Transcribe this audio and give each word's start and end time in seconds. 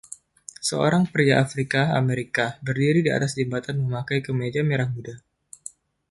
Seorang 0.67 1.03
pria 1.13 1.35
Afrika-Amerika 1.45 2.45
berdiri 2.65 2.99
di 3.05 3.11
atas 3.17 3.31
jembatan 3.39 3.75
memakai 3.85 4.19
kemeja 4.25 4.61
merah 4.69 4.89
muda. 4.93 5.15